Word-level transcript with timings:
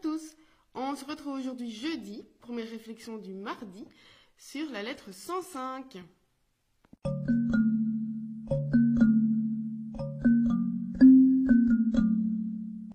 tous. 0.00 0.36
On 0.74 0.94
se 0.94 1.04
retrouve 1.04 1.38
aujourd'hui 1.38 1.70
jeudi 1.70 2.24
pour 2.40 2.54
mes 2.54 2.62
réflexions 2.62 3.18
du 3.18 3.34
mardi 3.34 3.84
sur 4.36 4.70
la 4.70 4.82
lettre 4.82 5.12
105. 5.12 5.98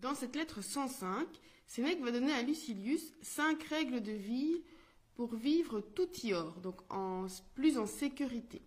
Dans 0.01 0.15
cette 0.15 0.35
lettre 0.35 0.61
105, 0.61 1.27
Sénèque 1.67 2.01
va 2.01 2.11
donner 2.11 2.33
à 2.33 2.41
Lucilius 2.41 3.13
cinq 3.21 3.63
règles 3.63 4.01
de 4.01 4.11
vie 4.11 4.61
pour 5.15 5.35
vivre 5.35 5.81
tout 5.81 6.09
ior, 6.23 6.59
donc 6.61 6.81
plus 7.55 7.77
en 7.77 7.85
sécurité. 7.85 8.61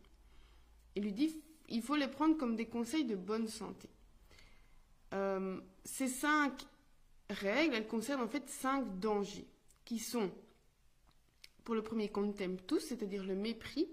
Il 0.94 1.04
lui 1.04 1.12
dit 1.12 1.40
il 1.68 1.82
faut 1.82 1.96
les 1.96 2.08
prendre 2.08 2.36
comme 2.36 2.56
des 2.56 2.66
conseils 2.66 3.04
de 3.04 3.16
bonne 3.16 3.48
santé. 3.48 3.88
Euh, 5.14 5.60
ces 5.84 6.08
cinq 6.08 6.66
règles, 7.30 7.74
elles 7.74 7.86
concernent 7.86 8.22
en 8.22 8.28
fait 8.28 8.48
cinq 8.48 8.98
dangers 8.98 9.48
qui 9.84 9.98
sont, 9.98 10.30
pour 11.64 11.74
le 11.74 11.82
premier, 11.82 12.08
contemptus, 12.08 12.80
c'est-à-dire 12.80 13.24
le 13.24 13.34
mépris, 13.34 13.88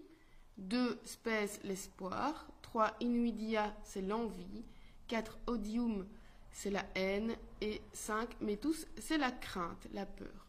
deux, 0.58 1.00
spes, 1.04 1.60
l'espoir, 1.64 2.48
trois, 2.62 2.96
inuidia, 3.00 3.76
c'est 3.84 4.02
l'envie, 4.02 4.66
quatre, 5.08 5.38
odium, 5.48 6.08
c'est 6.52 6.70
la 6.70 6.86
haine, 6.96 7.36
et 7.62 7.82
cinq, 7.92 8.40
metus, 8.42 8.88
c'est 8.98 9.18
la 9.18 9.32
crainte, 9.32 9.88
la 9.94 10.06
peur. 10.06 10.48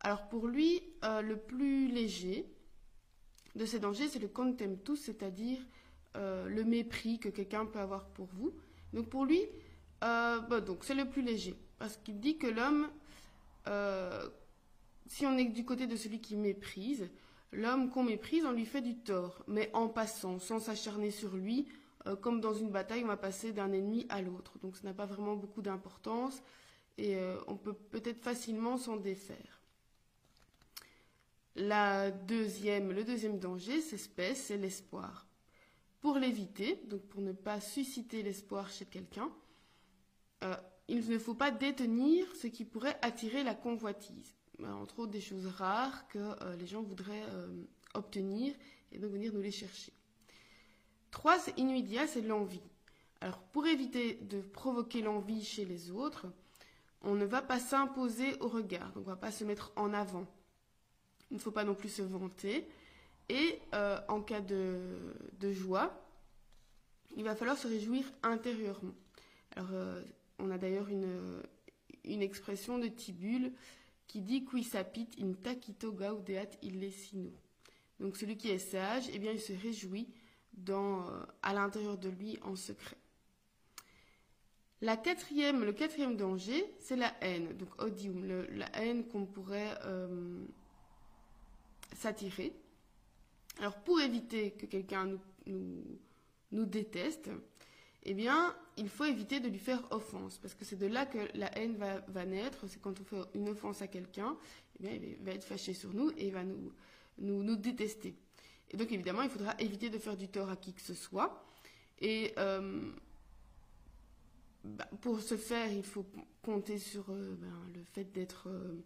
Alors 0.00 0.28
pour 0.28 0.46
lui, 0.46 0.82
euh, 1.04 1.22
le 1.22 1.36
plus 1.36 1.88
léger 1.88 2.46
de 3.54 3.64
ces 3.64 3.80
dangers, 3.80 4.08
c'est 4.08 4.18
le 4.18 4.28
contemptus, 4.28 5.00
c'est-à-dire 5.00 5.58
euh, 6.16 6.46
le 6.46 6.64
mépris 6.64 7.18
que 7.18 7.28
quelqu'un 7.28 7.66
peut 7.66 7.80
avoir 7.80 8.06
pour 8.08 8.26
vous. 8.26 8.54
Donc 8.92 9.08
pour 9.08 9.24
lui, 9.24 9.40
euh, 10.04 10.40
bah, 10.40 10.60
donc 10.60 10.84
c'est 10.84 10.94
le 10.94 11.08
plus 11.08 11.22
léger, 11.22 11.56
parce 11.84 11.98
qu'il 11.98 12.18
dit 12.18 12.38
que 12.38 12.46
l'homme, 12.46 12.88
euh, 13.68 14.26
si 15.06 15.26
on 15.26 15.36
est 15.36 15.44
du 15.44 15.66
côté 15.66 15.86
de 15.86 15.96
celui 15.96 16.18
qui 16.18 16.34
méprise, 16.34 17.10
l'homme 17.52 17.90
qu'on 17.90 18.04
méprise, 18.04 18.46
on 18.46 18.52
lui 18.52 18.64
fait 18.64 18.80
du 18.80 18.96
tort, 18.96 19.44
mais 19.48 19.68
en 19.74 19.88
passant, 19.88 20.38
sans 20.38 20.60
s'acharner 20.60 21.10
sur 21.10 21.36
lui, 21.36 21.68
euh, 22.06 22.16
comme 22.16 22.40
dans 22.40 22.54
une 22.54 22.70
bataille, 22.70 23.04
on 23.04 23.08
va 23.08 23.18
passer 23.18 23.52
d'un 23.52 23.70
ennemi 23.70 24.06
à 24.08 24.22
l'autre. 24.22 24.58
Donc 24.60 24.78
ça 24.78 24.84
n'a 24.84 24.94
pas 24.94 25.04
vraiment 25.04 25.36
beaucoup 25.36 25.60
d'importance 25.60 26.42
et 26.96 27.18
on 27.48 27.56
peut 27.56 27.74
peut-être 27.74 28.22
facilement 28.22 28.78
s'en 28.78 28.96
défaire. 28.96 29.60
La 31.56 32.10
deuxième, 32.10 32.92
le 32.92 33.04
deuxième 33.04 33.38
danger, 33.38 33.82
c'est 33.82 34.34
c'est 34.34 34.56
l'espoir. 34.56 35.26
Pour 36.00 36.16
l'éviter, 36.16 36.80
donc 36.86 37.02
pour 37.02 37.20
ne 37.20 37.32
pas 37.32 37.60
susciter 37.60 38.22
l'espoir 38.22 38.70
chez 38.70 38.86
quelqu'un, 38.86 39.30
euh, 40.44 40.56
il 40.88 41.08
ne 41.08 41.18
faut 41.18 41.34
pas 41.34 41.50
détenir 41.50 42.26
ce 42.36 42.46
qui 42.46 42.64
pourrait 42.64 42.98
attirer 43.02 43.42
la 43.42 43.54
convoitise. 43.54 44.34
Euh, 44.60 44.70
entre 44.72 45.00
autres, 45.00 45.12
des 45.12 45.20
choses 45.20 45.46
rares 45.46 46.06
que 46.08 46.18
euh, 46.18 46.56
les 46.56 46.66
gens 46.66 46.82
voudraient 46.82 47.24
obtenir 47.94 48.54
et 48.92 48.98
donc 48.98 49.12
venir 49.12 49.32
nous 49.32 49.40
les 49.40 49.50
chercher. 49.50 49.92
Trois, 51.10 51.38
c'est 51.38 51.56
inuidia, 51.58 52.06
c'est 52.06 52.22
l'envie. 52.22 52.62
Alors, 53.20 53.38
pour 53.38 53.66
éviter 53.66 54.14
de 54.14 54.40
provoquer 54.40 55.00
l'envie 55.00 55.44
chez 55.44 55.64
les 55.64 55.90
autres, 55.90 56.26
on 57.02 57.14
ne 57.14 57.24
va 57.24 57.40
pas 57.40 57.58
s'imposer 57.58 58.38
au 58.40 58.48
regard, 58.48 58.92
donc 58.92 59.06
on 59.06 59.10
ne 59.10 59.14
va 59.14 59.16
pas 59.16 59.30
se 59.30 59.44
mettre 59.44 59.72
en 59.76 59.94
avant. 59.94 60.26
Il 61.30 61.34
ne 61.34 61.40
faut 61.40 61.50
pas 61.50 61.64
non 61.64 61.74
plus 61.74 61.88
se 61.88 62.02
vanter. 62.02 62.68
Et 63.28 63.58
en 64.08 64.20
cas 64.20 64.40
de, 64.42 65.14
de, 65.38 65.52
joie, 65.52 66.04
il 67.16 67.24
va 67.24 67.34
falloir 67.34 67.56
se 67.56 67.66
réjouir 67.66 68.04
intérieurement. 68.22 68.94
Alors, 69.56 69.70
on 70.44 70.50
a 70.50 70.58
d'ailleurs 70.58 70.88
une, 70.88 72.22
expression 72.22 72.78
de 72.78 72.88
Tibulle 72.88 73.52
qui 74.06 74.20
dit 74.20 74.44
qui 74.44 74.62
sapit 74.62 75.08
in 75.18 75.32
taquito 75.32 75.92
gaudeat 75.92 76.58
illesino. 76.62 77.32
Donc 77.98 78.16
celui 78.16 78.36
qui 78.36 78.50
est 78.50 78.58
sage, 78.58 79.08
eh 79.12 79.18
bien, 79.18 79.32
il 79.32 79.40
se 79.40 79.52
réjouit 79.54 80.08
euh, 80.68 81.26
à 81.42 81.54
l'intérieur 81.54 81.96
de 81.96 82.10
lui 82.10 82.38
en 82.42 82.56
secret. 82.56 82.96
La 84.82 84.98
quatrième, 84.98 85.64
le 85.64 85.72
quatrième 85.72 86.16
danger, 86.16 86.62
c'est 86.78 86.96
la 86.96 87.14
haine, 87.22 87.56
donc 87.56 87.82
odium, 87.82 88.26
la 88.26 88.68
haine 88.76 89.06
qu'on 89.08 89.24
pourrait 89.24 89.78
euh, 89.84 90.44
s'attirer. 91.94 92.52
Alors 93.60 93.76
pour 93.82 94.00
éviter 94.00 94.50
que 94.50 94.66
quelqu'un 94.66 95.16
nous 95.46 96.66
déteste, 96.66 97.30
eh 98.04 98.14
bien, 98.14 98.54
il 98.76 98.88
faut 98.88 99.04
éviter 99.04 99.40
de 99.40 99.48
lui 99.48 99.58
faire 99.58 99.82
offense, 99.90 100.38
parce 100.38 100.54
que 100.54 100.64
c'est 100.64 100.76
de 100.76 100.86
là 100.86 101.06
que 101.06 101.18
la 101.34 101.56
haine 101.58 101.76
va, 101.76 102.24
naître, 102.26 102.66
c'est 102.68 102.80
quand 102.80 103.00
on 103.00 103.04
fait 103.04 103.16
une 103.34 103.48
offense 103.48 103.80
à 103.82 103.86
quelqu'un, 103.86 104.36
eh 104.78 104.82
bien, 104.82 104.92
il 104.92 105.24
va 105.24 105.32
être 105.32 105.44
fâché 105.44 105.72
sur 105.72 105.94
nous 105.94 106.10
et 106.10 106.26
il 106.26 106.32
va 106.32 106.44
nous, 106.44 106.72
nous, 107.18 107.56
détester. 107.56 108.14
Et 108.70 108.76
donc, 108.76 108.92
évidemment, 108.92 109.22
il 109.22 109.30
faudra 109.30 109.54
éviter 109.58 109.88
de 109.88 109.98
faire 109.98 110.16
du 110.16 110.28
tort 110.28 110.50
à 110.50 110.56
qui 110.56 110.74
que 110.74 110.82
ce 110.82 110.94
soit. 110.94 111.46
Et 112.00 112.34
euh, 112.38 112.90
bah, 114.64 114.88
pour 115.00 115.20
ce 115.20 115.36
faire, 115.36 115.72
il 115.72 115.84
faut 115.84 116.04
compter 116.42 116.78
sur 116.78 117.10
euh, 117.10 117.36
ben, 117.40 117.52
le 117.74 117.84
fait 117.84 118.12
d'être 118.12 118.48
euh, 118.48 118.82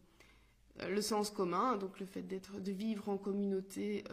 le 0.88 1.02
sens 1.02 1.30
commun, 1.30 1.76
donc 1.76 1.98
le 1.98 2.06
fait 2.06 2.22
d'être, 2.22 2.60
de 2.60 2.70
vivre 2.70 3.08
en 3.08 3.18
communauté 3.18 4.04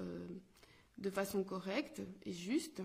de 0.98 1.10
façon 1.12 1.44
correcte 1.44 2.02
et 2.26 2.34
juste. 2.34 2.82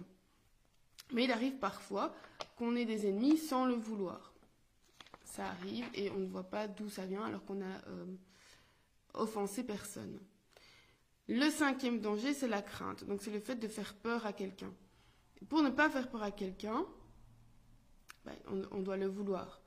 Mais 1.13 1.25
il 1.25 1.33
arrive 1.33 1.57
parfois 1.59 2.15
qu'on 2.57 2.77
ait 2.77 2.85
des 2.85 3.07
ennemis 3.07 3.39
sans 3.39 3.67
le 3.67 3.75
vouloir. 3.75 4.33
Ça 5.25 5.47
arrive 5.47 5.87
et 5.95 6.11
on 6.11 6.19
ne 6.19 6.27
voit 6.27 6.45
pas 6.45 6.69
d'où 6.69 6.89
ça 6.89 7.07
vient 7.07 7.25
alors 7.25 7.45
qu'on 7.45 7.61
a 7.61 7.89
euh, 7.89 8.07
offensé 9.15 9.65
personne. 9.65 10.19
Le 11.29 11.49
cinquième 11.49 12.01
danger, 12.01 12.35
c'est 12.35 12.49
la 12.49 12.63
crainte. 12.63 13.05
Donc 13.05 13.23
c'est 13.23 13.31
le 13.31 13.41
fait 13.41 13.57
de 13.57 13.69
faire 13.69 13.95
peur 13.95 14.27
à 14.27 14.33
quelqu'un. 14.33 14.73
Pour 15.49 15.63
ne 15.63 15.71
pas 15.71 15.89
faire 15.89 16.11
peur 16.11 16.23
à 16.23 16.33
quelqu'un, 16.33 16.85
ben, 18.25 18.35
on, 18.73 18.81
doit 18.81 18.97
le 18.97 19.07
vouloir. 19.07 19.61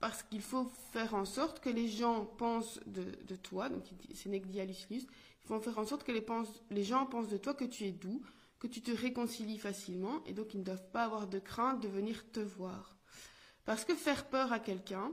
Parce 0.00 0.22
qu'il 0.22 0.40
faut 0.40 0.70
faire 0.92 1.14
en 1.14 1.24
sorte 1.24 1.60
que 1.60 1.68
les 1.68 1.88
gens 1.88 2.24
pensent 2.24 2.80
de, 2.86 3.36
toi, 3.36 3.68
donc 3.68 3.84
c'est 4.14 4.28
dit 4.30 4.60
à 4.60 4.64
il 4.64 5.06
faut 5.44 5.60
faire 5.60 5.78
en 5.78 5.84
sorte 5.84 6.04
que 6.04 6.12
les 6.70 6.84
gens 6.84 7.06
pensent 7.06 7.28
de 7.28 7.36
toi 7.36 7.54
que 7.54 7.64
tu 7.64 7.84
es 7.84 7.92
doux, 7.92 8.22
que 8.58 8.66
tu 8.66 8.82
te 8.82 8.90
réconcilies 8.90 9.58
facilement 9.58 10.22
et 10.26 10.32
donc 10.32 10.54
ils 10.54 10.60
ne 10.60 10.64
doivent 10.64 10.90
pas 10.90 11.04
avoir 11.04 11.26
de 11.26 11.38
crainte 11.38 11.80
de 11.80 11.88
venir 11.88 12.30
te 12.32 12.40
voir. 12.40 12.96
Parce 13.64 13.84
que 13.84 13.94
faire 13.94 14.26
peur 14.26 14.52
à 14.52 14.58
quelqu'un, 14.58 15.12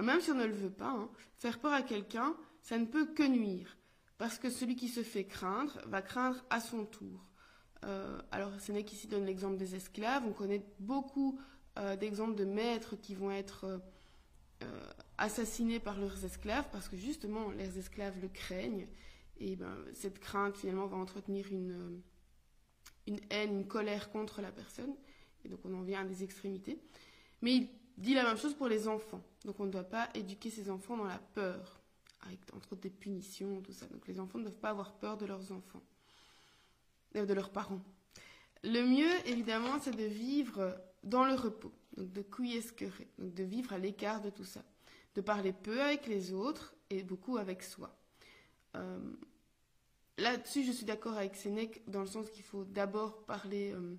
même 0.00 0.20
si 0.20 0.30
on 0.30 0.34
ne 0.34 0.44
le 0.44 0.54
veut 0.54 0.70
pas, 0.70 0.90
hein, 0.90 1.10
faire 1.38 1.58
peur 1.58 1.72
à 1.72 1.82
quelqu'un, 1.82 2.36
ça 2.62 2.78
ne 2.78 2.84
peut 2.84 3.06
que 3.06 3.26
nuire. 3.26 3.76
Parce 4.18 4.38
que 4.38 4.50
celui 4.50 4.76
qui 4.76 4.88
se 4.88 5.02
fait 5.02 5.24
craindre 5.24 5.80
va 5.86 6.02
craindre 6.02 6.44
à 6.50 6.60
son 6.60 6.84
tour. 6.84 7.24
Euh, 7.84 8.20
alors, 8.30 8.50
ce 8.60 8.72
n'est 8.72 8.84
qu'ici 8.84 9.06
donne 9.06 9.24
l'exemple 9.24 9.56
des 9.56 9.74
esclaves. 9.74 10.24
On 10.26 10.32
connaît 10.32 10.64
beaucoup 10.80 11.40
euh, 11.78 11.96
d'exemples 11.96 12.34
de 12.34 12.44
maîtres 12.44 12.96
qui 12.96 13.14
vont 13.14 13.30
être 13.30 13.80
euh, 14.62 14.90
assassinés 15.16 15.78
par 15.78 15.98
leurs 15.98 16.24
esclaves 16.24 16.66
parce 16.72 16.88
que 16.88 16.96
justement, 16.96 17.50
leurs 17.50 17.78
esclaves 17.78 18.20
le 18.20 18.28
craignent. 18.28 18.88
Et 19.38 19.54
ben, 19.54 19.76
cette 19.94 20.18
crainte, 20.18 20.56
finalement, 20.56 20.86
va 20.86 20.96
entretenir 20.96 21.46
une 21.52 22.02
une 23.08 23.20
haine, 23.30 23.60
une 23.60 23.66
colère 23.66 24.10
contre 24.10 24.40
la 24.40 24.52
personne. 24.52 24.94
Et 25.44 25.48
donc 25.48 25.60
on 25.64 25.74
en 25.74 25.82
vient 25.82 26.02
à 26.02 26.04
des 26.04 26.22
extrémités. 26.22 26.78
Mais 27.42 27.54
il 27.54 27.68
dit 27.96 28.14
la 28.14 28.24
même 28.24 28.36
chose 28.36 28.54
pour 28.54 28.68
les 28.68 28.86
enfants. 28.86 29.22
Donc 29.44 29.58
on 29.60 29.66
ne 29.66 29.70
doit 29.70 29.84
pas 29.84 30.08
éduquer 30.14 30.50
ses 30.50 30.70
enfants 30.70 30.96
dans 30.96 31.04
la 31.04 31.18
peur, 31.18 31.80
avec 32.26 32.38
entre 32.54 32.72
autres 32.72 32.82
des 32.82 32.90
punitions, 32.90 33.60
tout 33.62 33.72
ça. 33.72 33.86
Donc 33.86 34.06
les 34.06 34.20
enfants 34.20 34.38
ne 34.38 34.44
doivent 34.44 34.60
pas 34.60 34.70
avoir 34.70 34.92
peur 34.94 35.16
de 35.16 35.26
leurs 35.26 35.52
enfants, 35.52 35.82
euh, 37.16 37.26
de 37.26 37.34
leurs 37.34 37.50
parents. 37.50 37.82
Le 38.64 38.82
mieux, 38.82 39.28
évidemment, 39.28 39.78
c'est 39.80 39.96
de 39.96 40.04
vivre 40.04 40.76
dans 41.04 41.24
le 41.24 41.34
repos, 41.34 41.72
de 41.96 42.22
couillesquerer, 42.22 43.08
donc 43.18 43.34
de 43.34 43.44
vivre 43.44 43.72
à 43.72 43.78
l'écart 43.78 44.20
de 44.20 44.30
tout 44.30 44.44
ça, 44.44 44.64
de 45.14 45.20
parler 45.20 45.52
peu 45.52 45.80
avec 45.80 46.06
les 46.06 46.32
autres 46.32 46.74
et 46.90 47.04
beaucoup 47.04 47.36
avec 47.36 47.62
soi. 47.62 47.96
Euh, 48.74 48.98
Là-dessus, 50.30 50.62
je 50.62 50.72
suis 50.72 50.84
d'accord 50.84 51.16
avec 51.16 51.34
Sénèque 51.36 51.80
dans 51.86 52.02
le 52.02 52.06
sens 52.06 52.28
qu'il 52.28 52.42
faut 52.42 52.62
d'abord 52.62 53.22
parler, 53.22 53.72
euh, 53.72 53.96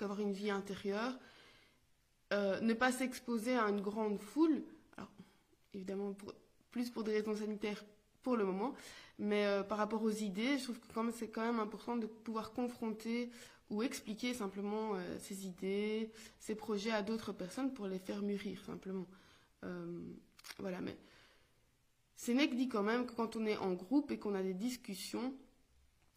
avoir 0.00 0.18
une 0.20 0.32
vie 0.32 0.50
intérieure, 0.50 1.12
euh, 2.32 2.58
ne 2.60 2.72
pas 2.72 2.90
s'exposer 2.90 3.54
à 3.54 3.68
une 3.68 3.82
grande 3.82 4.18
foule, 4.18 4.62
alors 4.96 5.10
évidemment 5.74 6.16
plus 6.70 6.88
pour 6.88 7.04
des 7.04 7.12
raisons 7.12 7.36
sanitaires 7.36 7.84
pour 8.22 8.38
le 8.38 8.46
moment, 8.46 8.74
mais 9.18 9.44
euh, 9.44 9.62
par 9.62 9.76
rapport 9.76 10.02
aux 10.02 10.10
idées, 10.10 10.56
je 10.56 10.64
trouve 10.64 10.78
que 10.78 11.12
c'est 11.12 11.28
quand 11.28 11.44
même 11.44 11.60
important 11.60 11.98
de 11.98 12.06
pouvoir 12.06 12.52
confronter 12.52 13.30
ou 13.68 13.82
expliquer 13.82 14.32
simplement 14.32 14.94
ses 15.18 15.46
idées, 15.46 16.10
ses 16.40 16.54
projets 16.54 16.92
à 16.92 17.02
d'autres 17.02 17.32
personnes 17.32 17.74
pour 17.74 17.88
les 17.88 17.98
faire 17.98 18.22
mûrir 18.22 18.64
simplement. 18.64 19.06
voilà, 20.60 20.80
mais 20.80 20.96
Sénèque 22.16 22.56
dit 22.56 22.68
quand 22.68 22.82
même 22.82 23.06
que 23.06 23.12
quand 23.12 23.36
on 23.36 23.46
est 23.46 23.58
en 23.58 23.72
groupe 23.72 24.10
et 24.10 24.18
qu'on 24.18 24.34
a 24.34 24.42
des 24.42 24.54
discussions, 24.54 25.34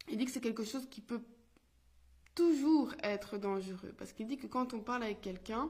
il 0.10 0.18
dit 0.18 0.26
que 0.26 0.32
c'est 0.32 0.42
quelque 0.42 0.64
chose 0.64 0.88
qui 0.90 1.02
peut 1.02 1.22
toujours 2.36 2.94
être 3.04 3.38
dangereux. 3.38 3.94
Parce 3.98 4.14
qu'il 4.14 4.26
dit 4.28 4.38
que 4.38 4.48
quand 4.48 4.74
on 4.74 4.80
parle 4.80 5.04
avec 5.04 5.22
quelqu'un, 5.22 5.70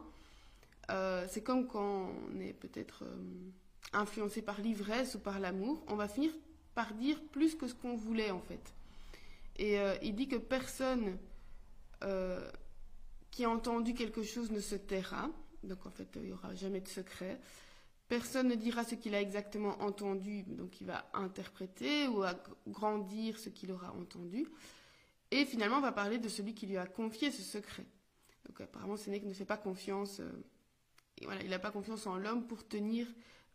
euh, 0.92 1.26
c'est 1.30 1.42
comme 1.42 1.68
quand 1.68 2.12
on 2.32 2.40
est 2.40 2.54
peut-être 2.54 3.04
euh, 3.06 3.18
influencé 3.94 4.42
par 4.42 4.62
l'ivresse 4.62 5.16
ou 5.16 5.20
par 5.20 5.40
l'amour, 5.40 5.84
on 5.88 5.96
va 5.96 6.08
finir 6.08 6.32
par 6.76 6.94
dire 6.94 7.22
plus 7.32 7.56
que 7.56 7.68
ce 7.68 7.74
qu'on 7.74 7.96
voulait 7.96 8.32
en 8.32 8.40
fait. 8.40 8.74
Et 9.58 9.80
euh, 9.80 9.96
il 10.02 10.16
dit 10.16 10.28
que 10.28 10.38
personne 10.38 11.18
qui 13.30 13.44
a 13.44 13.50
entendu 13.50 13.94
quelque 13.94 14.24
chose 14.24 14.52
ne 14.52 14.62
se 14.62 14.76
taira. 14.76 15.30
Donc 15.64 15.86
en 15.86 15.90
fait, 15.90 16.08
il 16.16 16.22
n'y 16.22 16.32
aura 16.32 16.56
jamais 16.56 16.80
de 16.80 16.88
secret. 16.88 17.42
Personne 18.10 18.48
ne 18.48 18.56
dira 18.56 18.84
ce 18.84 18.96
qu'il 18.96 19.14
a 19.14 19.22
exactement 19.22 19.80
entendu, 19.82 20.42
donc 20.44 20.82
il 20.82 20.88
va 20.88 21.10
interpréter 21.14 22.08
ou 22.08 22.24
agrandir 22.24 23.38
ce 23.38 23.50
qu'il 23.50 23.72
aura 23.72 23.94
entendu. 23.94 24.48
Et 25.30 25.46
finalement, 25.46 25.78
on 25.78 25.82
va 25.82 25.92
parler 25.92 26.18
de 26.18 26.28
celui 26.28 26.56
qui 26.56 26.66
lui 26.66 26.78
a 26.78 26.88
confié 26.88 27.30
ce 27.30 27.44
secret. 27.44 27.86
Donc 28.48 28.60
apparemment, 28.62 28.98
Sénèque 28.98 29.26
ne 29.26 29.34
fait 29.34 29.46
pas 29.46 29.58
confiance, 29.58 30.22
euh, 30.22 30.32
il 31.22 31.50
n'a 31.50 31.60
pas 31.60 31.70
confiance 31.70 32.08
en 32.08 32.18
l'homme 32.18 32.48
pour 32.48 32.68
tenir 32.68 33.06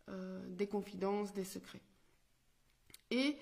euh, 0.07 0.41
des 0.47 0.67
confidences, 0.67 1.33
des 1.33 1.43
secrets. 1.43 1.81
Et 3.11 3.37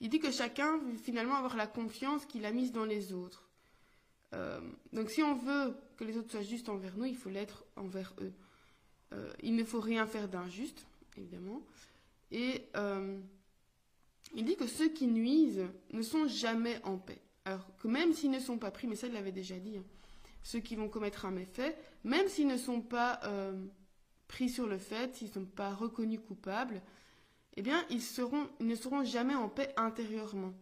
il 0.00 0.08
dit 0.08 0.18
que 0.18 0.30
chacun 0.30 0.78
veut 0.78 0.96
finalement 0.96 1.34
avoir 1.34 1.56
la 1.56 1.66
confiance 1.66 2.24
qu'il 2.24 2.46
a 2.46 2.52
mise 2.52 2.72
dans 2.72 2.86
les 2.86 3.12
autres. 3.12 3.50
Euh, 4.32 4.60
donc 4.94 5.10
si 5.10 5.22
on 5.22 5.34
veut 5.34 5.76
que 5.98 6.04
les 6.04 6.16
autres 6.16 6.30
soient 6.30 6.42
justes 6.42 6.70
envers 6.70 6.96
nous, 6.96 7.04
il 7.04 7.16
faut 7.16 7.28
l'être 7.28 7.64
envers 7.76 8.14
eux. 8.20 8.32
Euh, 9.14 9.32
il 9.42 9.56
ne 9.56 9.64
faut 9.64 9.80
rien 9.80 10.06
faire 10.06 10.28
d'injuste, 10.28 10.86
évidemment. 11.16 11.62
Et 12.30 12.66
euh, 12.76 13.18
il 14.34 14.44
dit 14.44 14.56
que 14.56 14.66
ceux 14.66 14.88
qui 14.88 15.06
nuisent 15.06 15.66
ne 15.92 16.02
sont 16.02 16.26
jamais 16.26 16.80
en 16.84 16.98
paix. 16.98 17.20
Alors 17.44 17.66
que 17.76 17.88
même 17.88 18.12
s'ils 18.12 18.30
ne 18.30 18.40
sont 18.40 18.58
pas 18.58 18.70
pris, 18.70 18.86
mais 18.86 18.96
ça 18.96 19.06
il 19.06 19.12
l'avait 19.12 19.32
déjà 19.32 19.56
dit, 19.56 19.76
hein, 19.76 19.84
ceux 20.42 20.60
qui 20.60 20.76
vont 20.76 20.88
commettre 20.88 21.26
un 21.26 21.30
méfait, 21.30 21.76
même 22.02 22.28
s'ils 22.28 22.46
ne 22.46 22.56
sont 22.56 22.80
pas 22.80 23.20
pris 24.28 24.48
sur 24.48 24.66
le 24.66 24.78
fait, 24.78 25.14
s'ils 25.14 25.28
ne 25.28 25.32
sont 25.32 25.44
pas 25.44 25.74
reconnus 25.74 26.20
coupables, 26.26 26.80
eh 27.56 27.62
bien 27.62 27.84
ils, 27.90 28.02
ils 28.60 28.66
ne 28.66 28.74
seront 28.74 29.04
jamais 29.04 29.34
en 29.34 29.48
paix 29.50 29.72
intérieurement. 29.76 30.54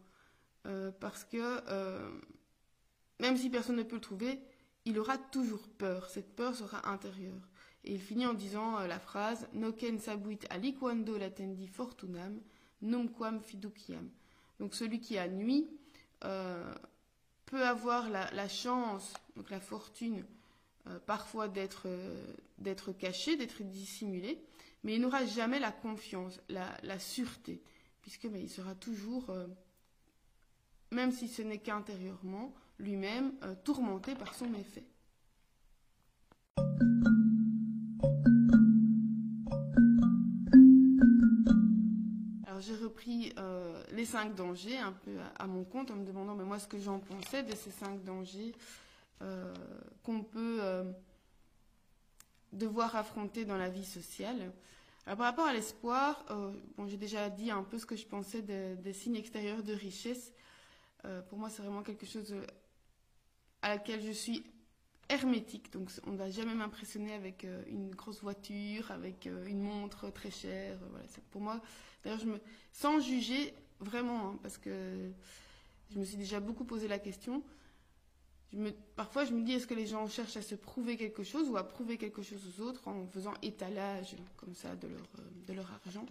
parce 0.99 1.25
que 1.25 1.61
même 3.21 3.37
si 3.37 3.49
personne 3.49 3.77
ne 3.77 3.85
peut 3.85 3.95
le 3.95 4.01
trouver, 4.01 4.41
il 4.85 4.99
aura 4.99 5.17
toujours 5.17 5.69
peur. 5.69 6.11
Cette 6.11 6.35
peur 6.35 6.57
sera 6.57 6.91
intérieure. 6.91 7.49
Et 7.85 7.95
il 7.95 8.01
finit 8.01 8.27
en 8.27 8.35
disant 8.35 8.79
euh, 8.79 8.87
la 8.87 9.01
phrase 9.01 9.49
Noken 9.53 9.99
sabuit 9.99 10.39
aliquando 10.51 11.19
latendi 11.19 11.67
fortunam, 11.67 12.41
numquam 12.81 13.41
fiduciam. 13.41 14.09
Donc 14.61 14.75
celui 14.75 15.01
qui 15.01 15.19
a 15.19 15.29
nuit 15.29 15.69
euh, 16.25 16.75
peut 17.47 17.67
avoir 17.67 18.09
la, 18.09 18.49
chance, 18.49 19.13
donc 19.37 19.51
la 19.51 19.61
fortune, 19.61 20.25
euh, 20.87 20.99
parfois 21.01 21.49
d'être 21.49 21.89
d'être 22.59 22.93
caché, 22.93 23.37
d'être 23.37 23.63
dissimulé, 23.65 24.41
mais 24.85 24.95
il 24.95 25.01
n'aura 25.01 25.27
jamais 25.27 25.59
la 25.59 25.73
confiance, 25.73 26.41
la, 26.49 26.99
sûreté, 27.01 27.61
puisque 28.03 28.29
ben, 28.29 28.41
il 28.41 28.49
sera 28.49 28.77
toujours, 28.77 29.35
même 30.93 31.11
si 31.11 31.27
ce 31.27 31.43
n'est 31.43 31.59
qu'intérieurement, 31.59 32.55
lui-même 32.79 33.33
tourmenté 33.65 34.15
par 34.15 34.33
son 34.35 34.49
méfait. 34.49 34.85
J'ai 42.63 42.77
repris 42.77 43.33
euh, 43.39 43.83
les 43.91 44.05
cinq 44.05 44.35
dangers 44.35 44.79
un 44.79 44.93
peu 44.93 45.17
à, 45.39 45.47
mon 45.47 45.65
compte 45.65 45.91
en 45.91 45.97
me 45.97 46.07
demandant 46.07 46.35
mais 46.35 46.45
moi 46.45 46.59
ce 46.59 46.67
que 46.67 46.79
j'en 46.79 46.99
pensais 46.99 47.43
de 47.43 47.55
ces 47.55 47.71
cinq 47.71 48.03
dangers 48.05 48.55
euh, 49.21 49.53
qu'on 50.03 50.23
peut 50.23 50.59
euh, 50.61 50.85
devoir 52.53 52.97
affronter 52.97 53.45
dans 53.45 53.57
la 53.57 53.69
vie 53.69 53.85
sociale. 53.85 54.53
Alors, 55.07 55.19
par 55.19 55.27
rapport 55.27 55.47
à 55.47 55.53
l'espoir, 55.53 56.25
bon, 56.77 56.87
j'ai 56.87 56.97
déjà 56.97 57.29
dit 57.29 57.51
un 57.51 57.65
peu 57.65 57.77
ce 57.77 57.87
que 57.87 57.97
je 57.97 58.07
pensais 58.07 58.41
des 58.41 58.93
signes 58.93 59.17
extérieurs 59.17 59.65
de 59.65 59.73
richesse. 59.73 60.33
pour 61.29 61.39
moi, 61.39 61.51
c'est 61.51 61.63
vraiment 61.63 61.83
quelque 61.83 62.07
chose 62.07 62.33
à 63.63 63.71
laquelle 63.71 64.01
je 64.01 64.13
suis 64.13 64.45
hermétique. 65.13 65.73
Donc, 65.73 65.91
on 66.07 66.13
ne 66.13 66.17
va 66.17 66.31
jamais 66.31 66.55
m'impressionner 66.55 67.13
avec 67.13 67.47
une 67.67 67.95
grosse 67.95 68.23
voiture, 68.23 68.91
avec 68.91 69.29
une 69.47 69.61
montre 69.61 70.11
très 70.11 70.31
chère. 70.31 70.79
Voilà, 70.91 71.07
pour 71.31 71.41
moi, 71.41 71.61
D'ailleurs, 72.03 72.19
je 72.19 72.27
me, 72.27 72.41
sans 72.73 73.01
juger 73.01 73.55
vraiment, 73.81 74.31
hein, 74.31 74.39
parce 74.43 74.59
que 74.59 75.11
je 75.91 75.99
me 75.99 76.05
suis 76.05 76.17
déjà 76.17 76.41
beaucoup 76.41 76.65
posé 76.65 76.89
la 76.89 76.99
question. 76.99 77.43
Parfois, 78.97 79.25
je 79.25 79.33
me 79.33 79.43
dis, 79.43 79.53
est-ce 79.53 79.67
que 79.67 79.75
les 79.75 79.87
gens 79.87 80.07
cherchent 80.09 80.37
à 80.37 80.43
se 80.43 80.55
prouver 80.55 80.97
quelque 80.97 81.23
chose 81.23 81.49
ou 81.49 81.57
à 81.57 81.67
prouver 81.67 81.97
quelque 81.97 82.23
chose 82.23 82.43
aux 82.47 82.63
autres 82.63 82.89
en 82.89 83.07
faisant 83.07 83.33
étalage 83.43 84.17
comme 84.37 84.55
ça 84.55 84.77
de 84.77 84.89
leur, 84.89 85.09
euh, 85.19 85.47
de 85.47 85.53
leur 85.55 85.73
argent? 85.73 86.05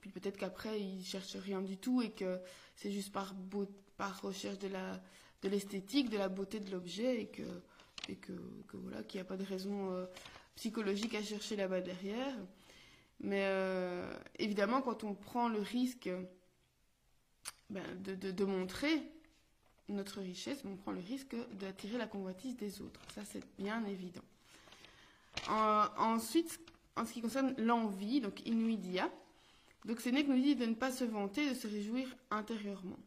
Puis 0.00 0.10
peut-être 0.10 0.36
qu'après, 0.36 0.80
ils 0.80 1.04
cherchent 1.04 1.36
rien 1.36 1.62
du 1.62 1.76
tout 1.76 2.02
et 2.02 2.10
que 2.10 2.38
c'est 2.76 2.92
juste 2.92 3.10
par, 3.10 3.34
par 3.96 4.20
recherche 4.20 4.58
de 4.58 4.68
la 4.68 5.02
de 5.42 5.50
l'esthétique, 5.50 6.08
de 6.08 6.16
la 6.16 6.30
beauté 6.30 6.58
de 6.58 6.70
l'objet 6.70 7.20
et 7.20 7.26
que 7.26 7.42
et 8.08 8.16
que, 8.16 8.32
voilà 8.72 9.02
qu'il 9.02 9.18
n'y 9.18 9.22
a 9.22 9.28
pas 9.28 9.36
de 9.36 9.44
raison 9.44 9.92
euh, 9.92 10.06
psychologique 10.56 11.14
à 11.14 11.22
chercher 11.22 11.56
là-bas 11.56 11.80
derrière. 11.80 12.34
Mais 13.20 13.44
euh, 13.44 14.12
évidemment, 14.38 14.82
quand 14.82 15.04
on 15.04 15.14
prend 15.14 15.48
le 15.48 15.60
risque 15.60 16.10
ben, 17.70 17.84
de, 18.02 18.44
montrer 18.44 19.02
notre 19.88 20.20
richesse, 20.20 20.62
on 20.64 20.76
prend 20.76 20.92
le 20.92 21.00
risque 21.00 21.36
d'attirer 21.52 21.98
la 21.98 22.06
convoitise 22.06 22.56
des 22.56 22.82
autres. 22.82 23.00
Ça, 23.14 23.22
c'est 23.24 23.42
bien 23.58 23.84
évident. 23.86 24.24
ensuite, 25.48 26.60
en 26.96 27.06
ce 27.06 27.12
qui 27.12 27.22
concerne 27.22 27.54
l'envie, 27.58 28.20
donc 28.20 28.46
inuidia, 28.46 29.10
donc 29.84 30.00
Sénèque 30.00 30.28
nous 30.28 30.40
dit 30.40 30.56
de 30.56 30.66
ne 30.66 30.74
pas 30.74 30.90
se 30.90 31.04
vanter, 31.04 31.48
de 31.48 31.54
se 31.54 31.66
réjouir 31.66 32.08
intérieurement. 32.30 32.98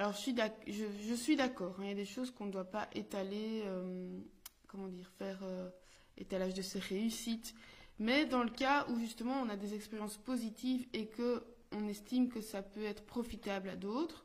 Alors, 0.00 0.12
je 0.12 1.14
suis 1.14 1.34
d'accord, 1.34 1.74
hein, 1.80 1.82
il 1.82 1.88
y 1.88 1.90
a 1.90 1.94
des 1.94 2.04
choses 2.04 2.30
qu'on 2.30 2.46
ne 2.46 2.52
doit 2.52 2.70
pas 2.70 2.88
étaler, 2.94 3.62
euh, 3.66 4.20
comment 4.68 4.86
dire, 4.86 5.10
faire 5.18 5.40
euh, 5.42 5.68
étalage 6.16 6.54
de 6.54 6.62
ses 6.62 6.78
réussites, 6.78 7.52
mais 7.98 8.24
dans 8.24 8.44
le 8.44 8.50
cas 8.50 8.86
où 8.90 9.00
justement 9.00 9.42
on 9.42 9.48
a 9.48 9.56
des 9.56 9.74
expériences 9.74 10.16
positives 10.16 10.86
et 10.92 11.08
que 11.08 11.42
on 11.72 11.88
estime 11.88 12.28
que 12.28 12.40
ça 12.40 12.62
peut 12.62 12.84
être 12.84 13.04
profitable 13.06 13.70
à 13.70 13.74
d'autres, 13.74 14.24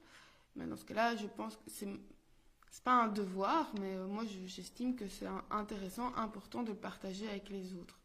ben, 0.56 0.70
dans 0.70 0.78
ce 0.78 0.86
cas-là, 0.86 1.16
je 1.16 1.26
pense 1.26 1.56
que 1.56 1.64
c'est 1.66 1.90
c'est 2.70 2.84
pas 2.84 3.04
un 3.04 3.08
devoir, 3.08 3.72
mais 3.80 3.96
euh, 3.96 4.06
moi 4.06 4.26
j'estime 4.46 4.96
que 4.96 5.08
c'est 5.08 5.28
intéressant, 5.50 6.14
important 6.16 6.62
de 6.62 6.70
le 6.70 6.78
partager 6.78 7.28
avec 7.28 7.50
les 7.50 7.74
autres. 7.74 8.00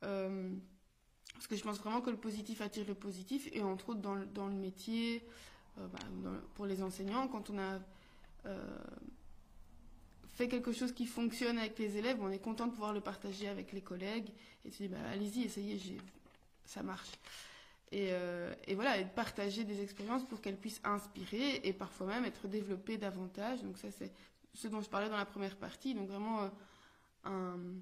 Parce 0.00 1.48
que 1.48 1.56
je 1.56 1.62
pense 1.64 1.78
vraiment 1.78 2.02
que 2.02 2.10
le 2.10 2.18
positif 2.18 2.60
attire 2.60 2.86
le 2.86 2.94
positif, 2.94 3.48
et 3.50 3.62
entre 3.62 3.90
autres 3.90 4.00
dans 4.00 4.16
dans 4.26 4.46
le 4.46 4.54
métier, 4.54 5.26
euh, 5.78 5.86
ben, 6.22 6.40
pour 6.54 6.66
les 6.66 6.82
enseignants, 6.82 7.28
quand 7.28 7.50
on 7.50 7.58
a 7.58 7.78
fait 10.34 10.48
quelque 10.48 10.72
chose 10.72 10.92
qui 10.92 11.06
fonctionne 11.06 11.58
avec 11.58 11.78
les 11.78 11.96
élèves, 11.96 12.18
on 12.20 12.30
est 12.30 12.38
content 12.38 12.66
de 12.66 12.72
pouvoir 12.72 12.92
le 12.92 13.00
partager 13.00 13.48
avec 13.48 13.72
les 13.72 13.80
collègues 13.80 14.30
et 14.64 14.70
tu 14.70 14.82
dis 14.82 14.88
bah, 14.88 14.98
allez-y, 15.12 15.44
essayez, 15.44 15.80
ça 16.64 16.82
marche. 16.82 17.10
Et, 17.92 18.08
euh, 18.10 18.52
et, 18.66 18.74
voilà, 18.74 18.98
et 18.98 19.04
de 19.04 19.10
partager 19.10 19.62
des 19.62 19.80
expériences 19.80 20.24
pour 20.24 20.40
qu'elles 20.40 20.56
puissent 20.56 20.80
inspirer 20.82 21.60
et 21.62 21.72
parfois 21.72 22.08
même 22.08 22.24
être 22.24 22.48
développées 22.48 22.98
davantage. 22.98 23.62
Donc 23.62 23.78
ça 23.78 23.90
c'est 23.92 24.12
ce 24.52 24.66
dont 24.66 24.80
je 24.80 24.88
parlais 24.88 25.08
dans 25.08 25.16
la 25.16 25.24
première 25.24 25.56
partie, 25.56 25.94
donc 25.94 26.08
vraiment 26.08 26.50
euh, 27.26 27.74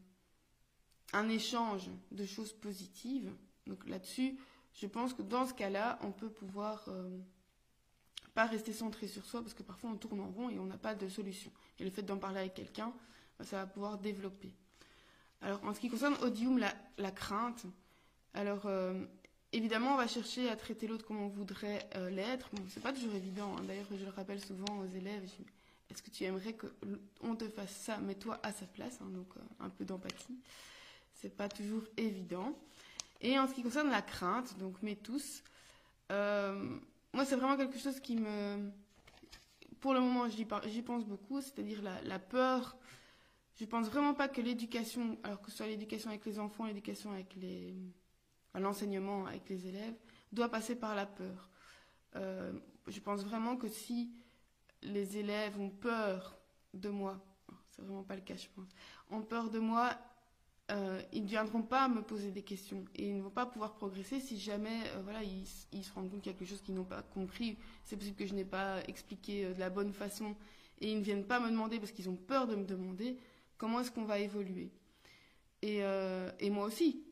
un, 1.14 1.28
échange 1.30 1.88
de 2.10 2.26
choses 2.26 2.52
positives. 2.52 3.32
Donc 3.66 3.88
là-dessus, 3.88 4.36
je 4.74 4.86
pense 4.86 5.14
que 5.14 5.22
dans 5.22 5.46
ce 5.46 5.54
cas-là, 5.54 5.98
on 6.02 6.12
peut 6.12 6.30
pouvoir 6.30 6.84
euh, 6.88 7.18
pas 8.34 8.46
rester 8.46 8.72
centré 8.72 9.06
sur 9.08 9.24
soi 9.24 9.42
parce 9.42 9.54
que 9.54 9.62
parfois 9.62 9.90
on 9.90 9.96
tourne 9.96 10.20
en 10.20 10.30
rond 10.30 10.48
et 10.48 10.58
on 10.58 10.64
n'a 10.64 10.78
pas 10.78 10.94
de 10.94 11.08
solution. 11.08 11.50
Et 11.78 11.84
le 11.84 11.90
fait 11.90 12.02
d'en 12.02 12.16
parler 12.16 12.40
avec 12.40 12.54
quelqu'un, 12.54 12.92
bah, 13.38 13.44
ça 13.44 13.58
va 13.58 13.66
pouvoir 13.66 13.98
développer. 13.98 14.52
Alors 15.42 15.62
en 15.64 15.74
ce 15.74 15.80
qui 15.80 15.90
concerne 15.90 16.14
Odium, 16.22 16.58
la, 16.58 17.10
crainte, 17.10 17.66
alors 18.32 18.66
euh, 18.66 19.04
évidemment 19.52 19.94
on 19.94 19.96
va 19.96 20.06
chercher 20.06 20.48
à 20.48 20.56
traiter 20.56 20.86
l'autre 20.86 21.04
comme 21.06 21.20
on 21.20 21.28
voudrait 21.28 21.88
euh, 21.96 22.10
l'être. 22.10 22.48
Bon, 22.52 22.62
c'est 22.68 22.82
pas 22.82 22.92
toujours 22.92 23.14
évident. 23.14 23.56
Hein. 23.58 23.64
D'ailleurs 23.66 23.86
je 23.90 24.04
le 24.04 24.10
rappelle 24.10 24.40
souvent 24.40 24.78
aux 24.78 24.96
élèves. 24.96 25.24
Est-ce 25.90 26.02
que 26.02 26.10
tu 26.10 26.24
aimerais 26.24 26.54
qu'on 26.54 27.36
te 27.36 27.48
fasse 27.48 27.72
ça, 27.72 27.98
mais 27.98 28.14
toi 28.14 28.40
à 28.42 28.52
sa 28.52 28.66
place, 28.66 28.98
hein, 29.02 29.10
donc 29.10 29.28
euh, 29.36 29.40
un 29.64 29.68
peu 29.68 29.84
d'empathie. 29.84 30.38
C'est 31.20 31.36
pas 31.36 31.48
toujours 31.48 31.82
évident. 31.96 32.56
Et 33.20 33.38
en 33.38 33.46
ce 33.46 33.54
qui 33.54 33.62
concerne 33.62 33.90
la 33.90 34.02
crainte, 34.02 34.58
donc 34.58 34.76
mais 34.82 34.96
tous, 34.96 35.42
c'est 37.24 37.36
vraiment 37.36 37.56
quelque 37.56 37.78
chose 37.78 38.00
qui 38.00 38.16
me. 38.16 38.70
Pour 39.80 39.94
le 39.94 40.00
moment, 40.00 40.28
j'y 40.28 40.82
pense 40.82 41.04
beaucoup, 41.04 41.40
c'est-à-dire 41.40 41.82
la, 41.82 42.18
peur. 42.18 42.76
Je 43.56 43.64
pense 43.64 43.88
vraiment 43.88 44.14
pas 44.14 44.28
que 44.28 44.40
l'éducation, 44.40 45.18
alors 45.24 45.40
que 45.42 45.50
ce 45.50 45.56
soit 45.58 45.66
l'éducation 45.66 46.10
avec 46.10 46.24
les 46.24 46.38
enfants, 46.38 46.66
l'éducation 46.66 47.12
avec 47.12 47.34
les. 47.36 47.74
l'enseignement 48.54 49.26
avec 49.26 49.48
les 49.48 49.66
élèves, 49.66 49.94
doit 50.30 50.48
passer 50.48 50.76
par 50.76 50.94
la 50.94 51.06
peur. 51.06 51.50
Euh, 52.16 52.52
je 52.86 53.00
pense 53.00 53.24
vraiment 53.24 53.56
que 53.56 53.68
si 53.68 54.12
les 54.82 55.16
élèves 55.18 55.58
ont 55.58 55.70
peur 55.70 56.38
de 56.74 56.88
moi, 56.88 57.24
c'est 57.70 57.82
vraiment 57.82 58.04
pas 58.04 58.16
le 58.16 58.22
cas, 58.22 58.36
je 58.36 58.48
pense, 58.54 58.68
ont 59.10 59.22
peur 59.22 59.50
de 59.50 59.58
moi, 59.58 59.96
euh, 60.72 61.02
ils 61.12 61.22
ne 61.24 61.28
viendront 61.28 61.62
pas 61.62 61.86
me 61.88 62.00
poser 62.02 62.30
des 62.30 62.42
questions 62.42 62.84
et 62.94 63.08
ils 63.08 63.16
ne 63.16 63.22
vont 63.22 63.30
pas 63.30 63.44
pouvoir 63.44 63.74
progresser 63.74 64.20
si 64.20 64.38
jamais 64.38 64.80
euh, 64.94 65.00
voilà, 65.04 65.22
ils, 65.22 65.44
ils, 65.72 65.84
se 65.84 65.92
rendent 65.92 66.10
compte 66.10 66.22
quelque 66.22 66.46
chose 66.46 66.62
qu'ils 66.62 66.74
n'ont 66.74 66.84
pas 66.84 67.02
compris. 67.02 67.58
C'est 67.84 67.96
possible 67.96 68.16
que 68.16 68.26
je 68.26 68.34
n'ai 68.34 68.44
pas 68.44 68.82
expliqué 68.88 69.44
euh, 69.44 69.54
de 69.54 69.60
la 69.60 69.68
bonne 69.68 69.92
façon 69.92 70.34
et 70.80 70.90
ils 70.90 70.98
ne 70.98 71.02
viennent 71.02 71.26
pas 71.26 71.40
me 71.40 71.50
demander 71.50 71.78
parce 71.78 71.92
qu'ils 71.92 72.08
ont 72.08 72.16
peur 72.16 72.46
de 72.46 72.56
me 72.56 72.64
demander 72.64 73.18
comment 73.58 73.80
est-ce 73.80 73.90
qu'on 73.90 74.04
va 74.04 74.18
évoluer. 74.18 74.70
Et, 75.64 75.82
et 76.40 76.50
moi 76.50 76.66
aussi, 76.66 77.04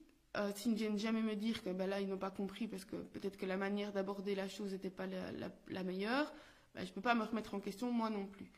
s'ils 0.56 0.72
ne 0.72 0.76
viennent 0.76 0.98
jamais 0.98 1.22
me 1.22 1.36
dire 1.36 1.62
que 1.62 1.70
ben 1.70 1.88
là 1.88 2.00
ils 2.00 2.08
n'ont 2.08 2.18
pas 2.18 2.32
compris 2.32 2.66
parce 2.66 2.84
que 2.84 2.96
peut-être 2.96 3.36
que 3.36 3.46
la 3.46 3.56
manière 3.56 3.92
d'aborder 3.92 4.34
la 4.34 4.48
chose 4.48 4.72
n'était 4.72 4.90
pas 4.90 5.06
la, 5.06 5.52
la, 5.68 5.84
meilleure, 5.84 6.32
ben, 6.74 6.84
je 6.84 6.90
ne 6.90 6.94
peux 6.94 7.00
pas 7.00 7.14
me 7.14 7.22
remettre 7.22 7.54
en 7.54 7.60
question 7.60 7.92
moi 7.92 8.10
non 8.10 8.26
plus. 8.26 8.50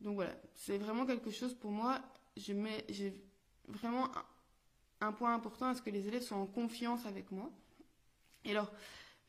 Donc 0.00 0.14
voilà, 0.14 0.30
c'est 0.54 0.78
vraiment 0.78 1.04
quelque 1.04 1.32
chose 1.32 1.52
pour 1.52 1.72
moi. 1.72 2.00
Je 2.36 2.52
mets, 2.52 2.84
j'ai 2.90 3.20
vraiment 3.66 4.08
un 5.00 5.12
point 5.12 5.34
important 5.34 5.66
à 5.66 5.74
ce 5.74 5.82
que 5.82 5.90
les 5.90 6.08
élèves 6.08 6.22
soient 6.22 6.36
en 6.36 6.46
confiance 6.46 7.06
avec 7.06 7.30
moi? 7.30 7.50
Et 8.44 8.50
alors, 8.52 8.70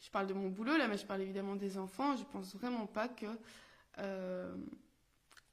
je 0.01 0.09
parle 0.09 0.27
de 0.27 0.33
mon 0.33 0.49
boulot 0.49 0.77
là, 0.77 0.87
mais 0.87 0.97
je 0.97 1.05
parle 1.05 1.21
évidemment 1.21 1.55
des 1.55 1.77
enfants. 1.77 2.15
Je 2.17 2.23
pense 2.23 2.55
vraiment 2.55 2.87
pas 2.87 3.07
que 3.07 3.27
euh, 3.99 4.55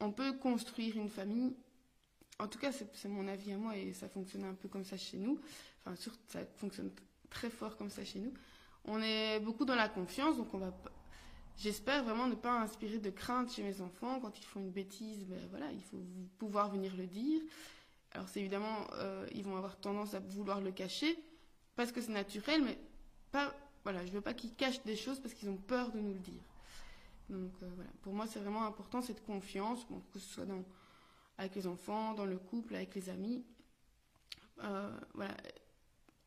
on 0.01 0.11
peut 0.11 0.33
construire 0.33 0.97
une 0.97 1.09
famille. 1.09 1.55
En 2.39 2.47
tout 2.47 2.59
cas, 2.59 2.71
c'est 2.73 3.09
mon 3.09 3.27
avis 3.27 3.53
à 3.53 3.59
moi 3.59 3.77
et 3.77 3.93
ça 3.93 4.09
fonctionne 4.09 4.45
un 4.45 4.55
peu 4.55 4.69
comme 4.69 4.85
ça 4.85 4.97
chez 4.97 5.19
nous. 5.19 5.41
Enfin, 5.81 5.97
surtout, 5.97 6.19
ça 6.29 6.41
fonctionne 6.57 6.91
très 7.31 7.51
fort 7.51 7.77
comme 7.77 7.91
ça 7.91 8.05
chez 8.05 8.21
nous. 8.21 8.33
On 8.85 9.03
est 9.03 9.41
beaucoup 9.41 9.65
dans 9.65 9.75
la 9.75 9.89
confiance, 9.89 10.37
donc 10.37 10.53
on 10.55 10.59
va. 10.59 10.73
J'espère 11.57 12.05
vraiment 12.05 12.29
ne 12.29 12.37
pas 12.37 12.61
inspirer 12.61 12.99
de 12.99 13.11
crainte 13.11 13.53
chez 13.53 13.65
mes 13.65 13.81
enfants 13.81 14.21
quand 14.21 14.39
ils 14.39 14.45
font 14.45 14.61
une 14.61 14.71
bêtise. 14.71 15.25
Ben 15.25 15.41
voilà, 15.51 15.71
il 15.73 15.83
faut 15.83 16.01
pouvoir 16.39 16.71
venir 16.71 16.95
le 16.97 17.07
dire. 17.07 17.43
Alors 18.13 18.29
c'est 18.29 18.41
évidemment, 18.41 18.87
euh, 18.95 19.27
ils 19.33 19.45
vont 19.45 19.57
avoir 19.57 19.77
tendance 19.77 20.15
à 20.15 20.21
vouloir 20.21 20.61
le 20.61 20.73
cacher 20.73 21.19
parce 21.77 21.93
que 21.93 22.01
c'est 22.01 22.13
naturel, 22.13 22.63
mais 22.63 22.79
pas. 23.31 23.55
Voilà, 23.85 24.05
je 24.05 24.11
veux 24.11 24.21
pas 24.21 24.35
qu'ils 24.35 24.55
cachent 24.55 24.83
des 24.83 24.97
choses 24.97 25.21
parce 25.21 25.35
qu'ils 25.35 25.49
ont 25.49 25.57
peur 25.57 25.93
de 25.93 25.99
nous 25.99 26.13
le 26.13 26.19
dire. 26.19 26.43
Donc 27.29 27.53
euh, 27.63 27.69
voilà, 27.75 27.91
pour 28.03 28.13
moi 28.13 28.27
c'est 28.27 28.41
vraiment 28.41 28.65
important 28.65 29.03
cette 29.03 29.25
confiance, 29.25 29.87
que 30.13 30.19
ce 30.19 30.29
soit 30.29 30.45
avec 31.37 31.55
les 31.55 31.67
enfants, 31.67 32.15
dans 32.15 32.25
le 32.25 32.39
couple, 32.39 32.75
avec 32.75 32.95
les 32.95 33.09
amis. 33.11 33.45
Euh, 34.65 34.99
voilà, 35.15 35.35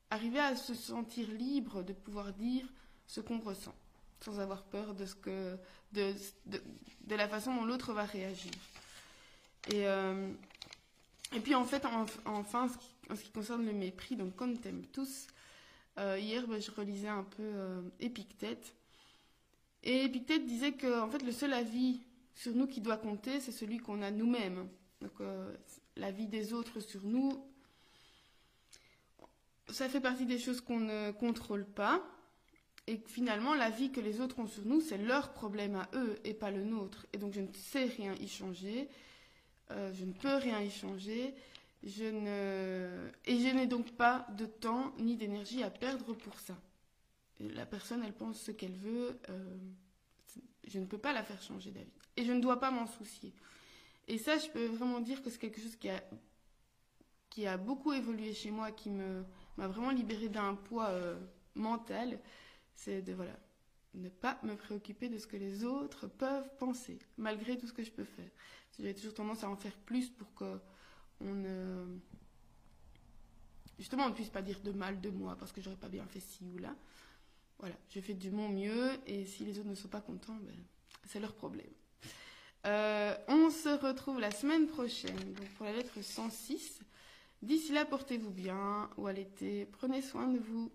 arriver 0.10 0.40
à 0.40 0.56
se 0.56 0.74
sentir 0.74 1.28
libre 1.30 1.84
de 1.84 1.94
pouvoir 1.94 2.32
dire 2.34 2.66
ce 3.08 3.20
qu'on 3.20 3.40
ressent, 3.40 3.76
sans 4.22 4.40
avoir 4.40 4.64
peur 4.64 4.94
de 4.94 5.06
ce 5.06 5.16
que, 5.16 5.58
de, 5.92 6.14
de, 6.46 7.16
la 7.16 7.28
façon 7.28 7.54
dont 7.54 7.66
l'autre 7.66 7.94
va 7.94 8.06
réagir. 8.06 8.52
Et, 9.70 9.86
et 11.34 11.40
puis 11.40 11.56
en 11.56 11.64
fait, 11.64 11.86
en, 11.86 12.06
enfin, 12.26 12.68
en 13.10 13.16
ce 13.16 13.24
qui 13.24 13.32
concerne 13.32 13.66
le 13.66 13.74
mépris, 13.74 14.16
donc 14.16 14.36
comme 14.36 14.58
t'aimes 14.58 14.86
tous, 14.92 15.28
euh, 16.00 16.18
hier 16.20 16.48
ben, 16.48 16.62
je 16.62 16.72
relisais 16.72 17.08
un 17.08 17.24
peu 17.24 17.44
euh, 17.44 17.82
Épictète. 18.00 18.76
Et 19.84 20.04
Épictète 20.04 20.46
disait 20.46 20.74
que 20.74 21.02
en 21.02 21.10
fait, 21.10 21.24
le 21.24 21.32
seul 21.32 21.54
avis 21.54 22.02
sur 22.36 22.54
nous 22.54 22.68
qui 22.68 22.82
doit 22.82 22.98
compter, 22.98 23.40
c'est 23.40 23.52
celui 23.52 23.78
qu'on 23.78 24.02
a 24.02 24.12
nous-mêmes. 24.12 24.68
Donc 25.02 25.20
euh, 25.22 25.54
l'avis 25.96 26.28
des 26.28 26.54
autres 26.54 26.80
sur 26.80 27.04
nous, 27.04 27.46
ça 29.70 29.90
fait 29.90 30.02
partie 30.02 30.26
des 30.26 30.40
choses 30.40 30.62
qu'on 30.62 30.80
ne 30.80 31.12
contrôle 31.12 31.66
pas. 31.66 32.04
Et 32.88 33.02
finalement, 33.08 33.54
l'avis 33.54 33.92
que 33.92 34.02
les 34.02 34.22
autres 34.22 34.40
ont 34.40 34.48
sur 34.48 34.66
nous, 34.66 34.82
c'est 34.82 34.98
leur 34.98 35.34
problème 35.34 35.76
à 35.76 35.90
eux 35.94 36.20
et 36.24 36.34
pas 36.34 36.52
le 36.52 36.64
nôtre. 36.64 37.06
Et 37.14 37.18
donc 37.18 37.34
je 37.34 37.42
ne 37.42 37.54
sais 37.54 37.86
rien 37.86 38.14
y 38.16 38.28
changer. 38.28 38.90
Euh, 39.72 39.94
je 39.94 40.06
ne 40.06 40.14
peux 40.14 40.36
rien 40.36 40.60
y 40.62 40.70
changer. 40.70 41.34
Je 41.84 42.06
ne... 42.06 43.10
Et 43.26 43.40
je 43.40 43.56
n'ai 43.56 43.68
donc 43.68 43.92
pas 43.92 44.28
de 44.38 44.46
temps 44.46 44.94
ni 45.00 45.16
d'énergie 45.16 45.64
à 45.64 45.70
perdre 45.70 46.14
pour 46.14 46.40
ça. 46.40 46.58
La 47.40 47.66
personne, 47.66 48.04
elle 48.04 48.14
pense 48.14 48.40
ce 48.40 48.52
qu'elle 48.52 48.76
veut. 48.76 49.20
Euh, 49.30 49.58
je 50.68 50.80
ne 50.80 50.86
peux 50.86 50.98
pas 50.98 51.14
la 51.14 51.24
faire 51.24 51.42
changer 51.42 51.72
d'avis. 51.72 51.92
Et 52.18 52.24
je 52.24 52.32
ne 52.32 52.40
dois 52.40 52.60
pas 52.60 52.72
m'en 52.72 52.86
soucier. 52.86 53.34
Et 54.08 54.18
ça, 54.18 54.38
je 54.38 54.48
peux 54.50 54.66
vraiment 54.66 55.00
dire 55.00 55.22
que 55.24 55.30
c'est 55.30 55.40
quelque 55.40 55.62
chose 55.62 55.76
qui 55.76 55.90
a, 55.90 56.04
qui 57.30 57.48
a 57.48 57.58
beaucoup 57.58 57.94
évolué 57.94 58.34
chez 58.34 58.52
moi, 58.52 58.72
qui 58.72 58.90
m'a 58.90 59.68
vraiment 59.68 59.92
libéré 59.92 60.30
d'un 60.30 60.56
poids 60.56 60.90
euh, 60.90 61.18
mental. 61.56 62.20
C'est 62.74 63.02
de 63.02 63.14
voilà, 63.14 63.36
ne 63.94 64.10
pas 64.10 64.40
me 64.44 64.56
préoccuper 64.56 65.10
de 65.10 65.18
ce 65.18 65.28
que 65.28 65.38
les 65.38 65.64
autres 65.64 66.08
peuvent 66.08 66.50
penser, 66.58 67.00
malgré 67.18 67.58
tout 67.58 67.68
ce 67.68 67.74
que 67.74 67.84
je 67.84 67.92
peux 67.92 68.06
faire. 68.06 68.30
J'ai 68.80 68.94
toujours 68.94 69.14
tendance 69.14 69.44
à 69.44 69.50
en 69.50 69.56
faire 69.56 69.76
plus 69.86 70.10
pour 70.10 70.34
que 70.34 70.60
on 71.20 71.34
ne. 71.34 71.86
Justement, 73.78 74.06
on 74.06 74.10
ne 74.10 74.14
puisse 74.14 74.30
pas 74.30 74.42
dire 74.42 74.60
de 74.62 74.72
mal 74.72 75.02
de 75.02 75.10
moi 75.10 75.36
parce 75.38 75.52
que 75.52 75.62
j'aurais 75.62 75.76
pas 75.76 75.90
bien 75.90 76.06
fait 76.06 76.20
ci 76.20 76.46
ou 76.46 76.58
là. 76.58 76.76
Voilà, 77.60 77.76
je 77.90 78.00
fais 78.00 78.14
du 78.14 78.32
mon 78.32 78.50
mieux 78.50 78.92
et 79.06 79.26
si 79.26 79.46
les 79.46 79.60
autres 79.60 79.70
ne 79.70 79.76
sont 79.76 79.88
pas 79.88 80.02
contents, 80.02 80.38
ben, 80.42 80.56
c'est 81.06 81.20
leur 81.20 81.34
problème. 81.34 81.70
Euh, 82.66 83.16
on 83.28 83.50
se 83.50 83.70
retrouve 83.70 84.20
la 84.20 84.32
semaine 84.32 84.68
prochaine 84.68 85.16
donc 85.34 85.48
pour 85.56 85.66
la 85.66 85.74
lettre 85.74 86.02
106. 86.02 86.80
D'ici 87.42 87.72
là, 87.72 87.86
portez-vous 87.86 88.30
bien 88.30 88.90
ou 88.98 89.08
à 89.08 89.14
l'été. 89.14 89.66
Prenez 89.66 90.02
soin 90.02 90.28
de 90.28 90.38
vous. 90.38 90.72